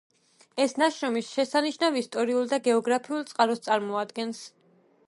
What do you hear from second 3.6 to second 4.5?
წარმოადგენს.